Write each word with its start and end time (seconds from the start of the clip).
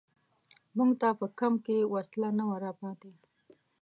موږ 0.77 0.91
ته 1.01 1.07
په 1.19 1.25
کمپ 1.39 1.59
کې 1.65 1.77
وسله 1.93 2.29
نه 2.39 2.43
وه 2.47 2.57
را 2.63 2.71
پاتې. 2.81 3.11